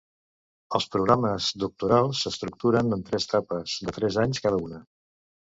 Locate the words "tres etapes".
3.11-3.77